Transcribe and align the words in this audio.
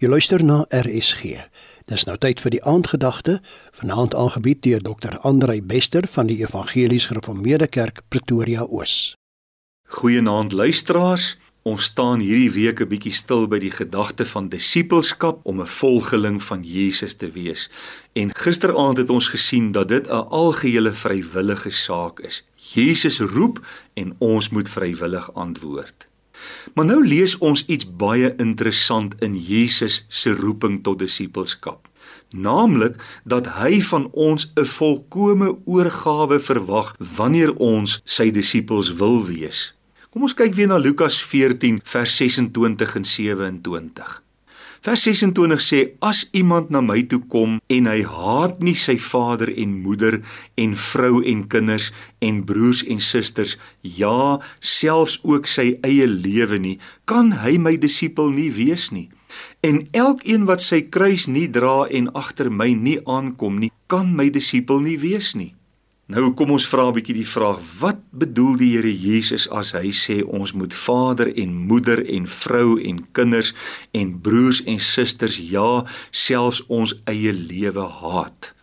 Jy 0.00 0.08
luister 0.08 0.40
na 0.40 0.62
RSG. 0.72 1.34
Dis 1.92 2.06
nou 2.08 2.14
tyd 2.16 2.40
vir 2.40 2.54
die 2.54 2.60
aandgedagte, 2.64 3.34
vanaand 3.76 4.14
aangebied 4.16 4.62
deur 4.64 4.80
Dr. 4.80 5.18
Andrei 5.28 5.58
Bester 5.60 6.08
van 6.08 6.30
die 6.30 6.38
Evangelies 6.40 7.10
Gereformeerde 7.10 7.68
Kerk 7.68 8.00
Pretoria 8.08 8.64
Oos. 8.64 9.12
Goeienaand 10.00 10.56
luisteraars. 10.56 11.36
Ons 11.68 11.90
staan 11.92 12.24
hierdie 12.24 12.48
week 12.56 12.80
'n 12.80 12.88
bietjie 12.88 13.12
stil 13.12 13.44
by 13.44 13.58
die 13.60 13.74
gedagte 13.76 14.24
van 14.24 14.48
disippelskap 14.48 15.44
om 15.44 15.60
'n 15.60 15.66
volgeling 15.66 16.42
van 16.42 16.64
Jesus 16.64 17.14
te 17.14 17.30
wees. 17.30 17.68
En 18.12 18.32
gisteraand 18.34 18.96
het 18.96 19.10
ons 19.10 19.28
gesien 19.28 19.72
dat 19.72 19.88
dit 19.88 20.06
'n 20.06 20.28
algehele 20.32 20.94
vrywillige 20.94 21.70
saak 21.70 22.20
is. 22.20 22.42
Jesus 22.56 23.20
roep 23.20 23.60
en 23.94 24.14
ons 24.18 24.48
moet 24.48 24.68
vrywillig 24.68 25.34
antwoord. 25.34 26.09
Maar 26.74 26.84
nou 26.84 27.06
lees 27.06 27.38
ons 27.38 27.64
iets 27.66 27.86
baie 27.96 28.34
interessant 28.36 29.14
in 29.22 29.36
Jesus 29.36 30.04
se 30.08 30.34
roeping 30.34 30.82
tot 30.82 30.98
disippelskap. 30.98 31.88
Naamlik 32.30 32.96
dat 33.24 33.46
hy 33.58 33.80
van 33.82 34.10
ons 34.12 34.52
'n 34.54 34.64
volkomme 34.64 35.58
oorgawe 35.64 36.40
verwag 36.40 36.94
wanneer 37.16 37.54
ons 37.54 38.00
sy 38.04 38.30
disippels 38.30 38.94
wil 38.94 39.26
wees. 39.26 39.74
Kom 40.10 40.22
ons 40.22 40.34
kyk 40.34 40.54
weer 40.54 40.66
na 40.66 40.76
Lukas 40.76 41.22
14 41.22 41.80
vers 41.84 42.16
26 42.16 42.94
en 42.94 43.04
27. 43.04 44.29
Vers 44.80 45.02
26 45.04 45.60
sê 45.60 45.78
as 46.00 46.22
iemand 46.32 46.70
na 46.72 46.80
my 46.80 47.02
toe 47.04 47.20
kom 47.28 47.58
en 47.68 47.88
hy 47.90 47.98
haat 48.00 48.62
nie 48.64 48.72
sy 48.72 48.94
vader 48.96 49.52
en 49.52 49.74
moeder 49.84 50.16
en 50.56 50.72
vrou 50.72 51.20
en 51.20 51.42
kinders 51.52 51.90
en 52.24 52.38
broers 52.48 52.80
en 52.88 53.02
susters 53.04 53.58
ja 53.84 54.40
selfs 54.64 55.18
ook 55.20 55.50
sy 55.52 55.74
eie 55.84 56.08
lewe 56.08 56.56
nie 56.64 56.78
kan 57.04 57.28
hy 57.44 57.58
my 57.60 57.74
disipel 57.76 58.32
nie 58.32 58.48
wees 58.56 58.88
nie. 58.88 59.10
En 59.60 59.84
elkeen 59.92 60.48
wat 60.48 60.64
sy 60.64 60.80
kruis 60.88 61.28
nie 61.28 61.44
dra 61.52 61.84
en 61.84 62.08
agter 62.16 62.48
my 62.48 62.72
nie 62.72 62.96
aankom 63.04 63.60
nie 63.60 63.74
kan 63.84 64.16
my 64.16 64.30
disipel 64.32 64.80
nie 64.80 64.96
wees 64.96 65.36
nie 65.36 65.52
Nou 66.10 66.32
kom 66.34 66.50
ons 66.50 66.64
vra 66.66 66.88
'n 66.88 66.94
bietjie 66.96 67.14
die 67.14 67.32
vraag: 67.36 67.58
Wat 67.78 67.98
bedoel 68.10 68.56
die 68.56 68.70
Here 68.74 68.90
Jesus 68.90 69.46
as 69.48 69.70
hy 69.72 69.90
sê 69.94 70.16
ons 70.26 70.52
moet 70.52 70.74
vader 70.74 71.30
en 71.36 71.54
moeder 71.54 72.02
en 72.02 72.26
vrou 72.26 72.80
en 72.82 73.06
kinders 73.12 73.54
en 73.92 74.20
broers 74.20 74.64
en 74.64 74.80
susters, 74.80 75.36
ja, 75.38 75.84
selfs 76.10 76.66
ons 76.66 76.94
eie 77.04 77.32
lewe 77.32 77.86
haat? 78.02 78.54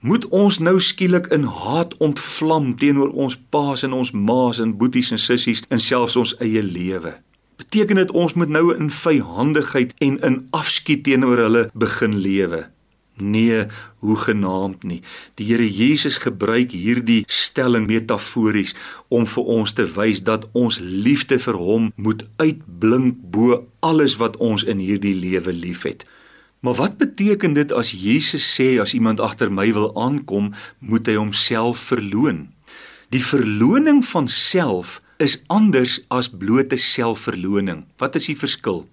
Moet 0.00 0.28
ons 0.28 0.58
nou 0.58 0.80
skielik 0.80 1.26
in 1.32 1.44
haat 1.44 1.96
ontvlam 1.96 2.76
teenoor 2.76 3.10
ons 3.14 3.38
paas 3.50 3.82
en 3.82 3.92
ons 3.92 4.12
maas 4.12 4.60
en 4.60 4.76
boeties 4.76 5.12
en 5.12 5.18
sissies 5.18 5.62
en 5.70 5.80
selfs 5.80 6.16
ons 6.16 6.36
eie 6.40 6.62
lewe? 6.62 7.14
Beteken 7.56 7.96
dit 7.96 8.10
ons 8.10 8.34
moet 8.34 8.48
nou 8.48 8.76
in 8.76 8.90
vyhandigheid 8.90 9.94
en 9.98 10.18
in 10.20 10.48
afskeid 10.50 11.04
teenoor 11.04 11.38
hulle 11.38 11.70
begin 11.72 12.20
lewe? 12.20 12.66
Nee, 13.22 13.66
hoe 14.02 14.16
genaamd 14.18 14.82
nie. 14.82 15.00
Die 15.38 15.46
Here 15.46 15.68
Jesus 15.68 16.18
gebruik 16.22 16.74
hierdie 16.74 17.22
stelling 17.30 17.86
metafories 17.86 18.74
om 19.08 19.26
vir 19.30 19.52
ons 19.56 19.74
te 19.78 19.86
wys 19.94 20.24
dat 20.26 20.48
ons 20.58 20.80
liefde 20.82 21.38
vir 21.42 21.58
hom 21.60 21.92
moet 21.94 22.26
uitblink 22.42 23.22
bo 23.34 23.62
alles 23.86 24.18
wat 24.18 24.36
ons 24.42 24.66
in 24.66 24.82
hierdie 24.82 25.14
lewe 25.14 25.54
liefhet. 25.54 26.02
Maar 26.62 26.74
wat 26.78 26.98
beteken 26.98 27.54
dit 27.58 27.72
as 27.74 27.90
Jesus 27.90 28.44
sê 28.46 28.76
as 28.82 28.94
iemand 28.94 29.20
agter 29.20 29.50
my 29.50 29.72
wil 29.74 29.90
aankom, 29.98 30.52
moet 30.78 31.08
hy 31.10 31.16
homself 31.18 31.80
verloon? 31.90 32.46
Die 33.10 33.22
verloning 33.24 34.04
van 34.06 34.28
self 34.30 35.00
is 35.22 35.40
anders 35.46 35.98
as 36.08 36.30
blote 36.30 36.78
selfverloning. 36.78 37.82
Wat 37.98 38.14
is 38.18 38.30
die 38.30 38.38
verskil? 38.38 38.86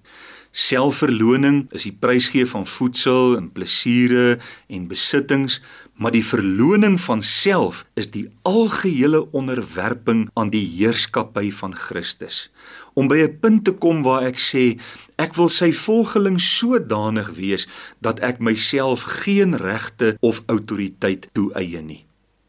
Selfverloning 0.60 1.70
is 1.72 1.86
die 1.88 1.94
prysgee 1.96 2.44
van 2.50 2.66
voedsel 2.68 3.38
en 3.38 3.46
plesiere 3.56 4.40
en 4.68 4.88
besittings, 4.92 5.62
maar 5.96 6.12
die 6.12 6.26
verloning 6.26 6.98
van 7.00 7.22
self 7.24 7.86
is 8.00 8.10
die 8.12 8.26
algehele 8.48 9.22
onderwerping 9.36 10.26
aan 10.36 10.52
die 10.52 10.66
heerskappy 10.74 11.48
van 11.56 11.78
Christus. 11.80 12.50
Om 12.94 13.08
by 13.08 13.18
'n 13.24 13.40
punt 13.40 13.64
te 13.66 13.72
kom 13.72 14.04
waar 14.04 14.28
ek 14.28 14.40
sê 14.40 14.80
ek 15.16 15.36
wil 15.36 15.50
sy 15.50 15.72
volgeling 15.72 16.42
sodanig 16.42 17.30
wees 17.40 17.68
dat 18.02 18.20
ek 18.20 18.40
myself 18.40 19.02
geen 19.24 19.56
regte 19.56 20.18
of 20.20 20.44
autoriteit 20.48 21.28
toeëien 21.32 21.86
nie. 21.86 22.06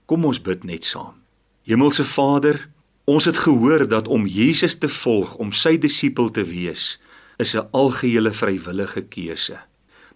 Kom 0.06 0.24
ons 0.24 0.42
bid 0.42 0.64
net 0.64 0.84
saam. 0.84 1.14
Hemelse 1.62 2.04
Vader, 2.04 2.68
ons 3.04 3.24
het 3.24 3.38
gehoor 3.38 3.88
dat 3.88 4.08
om 4.08 4.26
Jesus 4.26 4.74
te 4.78 4.88
volg, 4.88 5.34
om 5.34 5.52
sy 5.52 5.78
disipel 5.78 6.30
te 6.30 6.44
wees, 6.44 6.98
is 7.40 7.54
'n 7.56 7.68
algehele 7.70 8.32
vrywillige 8.32 9.02
keuse. 9.02 9.58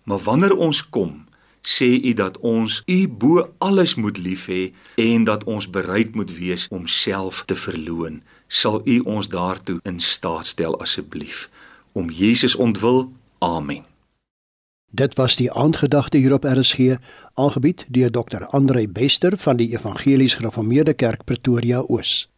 Maar 0.02 0.18
wanneer 0.18 0.56
ons 0.56 0.88
kom, 0.88 1.24
sê 1.64 2.00
u 2.04 2.12
dat 2.12 2.38
ons 2.38 2.82
u 2.86 3.08
bo 3.08 3.54
alles 3.58 3.94
moet 3.94 4.18
lief 4.18 4.46
hê 4.46 4.72
en 4.94 5.24
dat 5.24 5.44
ons 5.44 5.70
bereid 5.70 6.14
moet 6.14 6.36
wees 6.36 6.68
om 6.68 6.86
self 6.86 7.42
te 7.46 7.56
verloon. 7.56 8.22
Sal 8.46 8.80
u 8.84 8.98
ons 8.98 9.28
daartoe 9.28 9.80
in 9.82 10.00
staat 10.00 10.46
stel 10.46 10.80
asseblief 10.80 11.48
om 11.92 12.10
Jesus 12.10 12.54
ontwil. 12.54 13.12
Amen. 13.38 13.84
Dit 14.90 15.14
was 15.14 15.36
die 15.36 15.52
aandgedagte 15.52 16.16
hier 16.16 16.32
op 16.32 16.44
RSG, 16.44 16.78
aangebied 17.34 17.84
deur 17.88 18.10
Dr. 18.10 18.44
Andrei 18.44 18.88
Bester 18.88 19.36
van 19.36 19.56
die 19.56 19.72
Evangelies 19.74 20.34
Gereformeerde 20.34 20.94
Kerk 20.94 21.24
Pretoria 21.24 21.82
Oos. 21.86 22.33